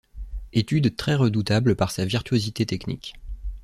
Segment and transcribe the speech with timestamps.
[0.51, 3.13] Étude très redoutable par sa virtuosité technique.